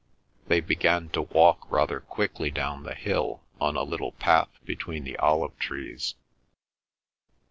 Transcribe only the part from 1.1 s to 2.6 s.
walk rather quickly